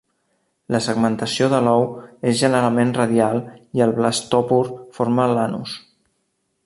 [0.75, 1.85] La segmentació de l'ou
[2.31, 3.39] és generalment radial
[3.81, 5.77] i el blastòpor forma l'anus.